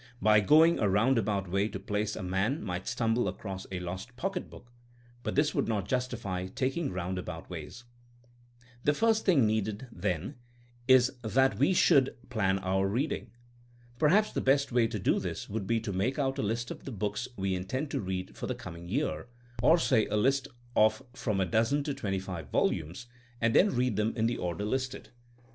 By 0.19 0.39
going 0.39 0.79
a 0.79 0.89
round 0.89 1.19
about 1.19 1.47
way 1.47 1.67
to 1.67 1.77
a 1.77 1.79
place 1.79 2.15
a 2.15 2.23
man 2.23 2.63
might 2.63 2.87
stumble 2.87 3.27
across 3.27 3.67
a 3.71 3.79
lost 3.79 4.15
pock 4.17 4.33
etbook, 4.35 4.63
but 5.21 5.35
this 5.35 5.53
would 5.53 5.67
not 5.67 5.87
justify 5.87 6.47
taking 6.47 6.91
round 6.91 7.19
about 7.19 7.51
ways. 7.51 7.83
The 8.83 8.95
first 8.95 9.25
thing 9.25 9.45
needed, 9.45 9.85
then, 9.91 10.37
is 10.87 11.11
that 11.21 11.59
we 11.59 11.75
should 11.75 12.05
THINKING 12.05 12.13
AS 12.13 12.15
A 12.15 12.21
80IEN0E 12.23 12.31
229 12.31 12.61
plan 12.61 12.71
our 12.81 12.87
reading. 12.87 13.31
Perhaps 13.99 14.31
the 14.31 14.41
best 14.41 14.71
way 14.71 14.87
to 14.87 14.97
do 14.97 15.19
this 15.19 15.47
would 15.47 15.67
be 15.67 15.79
to 15.79 15.93
make 15.93 16.17
out 16.17 16.39
a 16.39 16.41
list 16.41 16.71
of 16.71 16.85
the 16.85 16.91
books 16.91 17.27
we 17.37 17.53
intend 17.53 17.91
to 17.91 18.01
read 18.01 18.35
for 18.35 18.47
the 18.47 18.55
coming 18.55 18.89
year, 18.89 19.27
or 19.61 19.77
say 19.77 20.07
a 20.07 20.17
list 20.17 20.47
of 20.75 21.03
from 21.13 21.39
a 21.39 21.45
dozen 21.45 21.83
to 21.83 21.93
twenty 21.93 22.17
five 22.17 22.49
volumes, 22.49 23.05
and 23.39 23.53
then 23.53 23.69
read 23.75 23.97
them 23.97 24.13
in 24.15 24.25
the 24.25 24.39
order 24.39 24.65
listed. 24.65 25.09